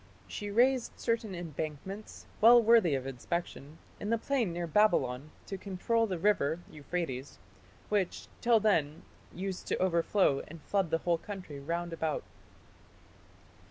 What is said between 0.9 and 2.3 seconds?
certain embankments,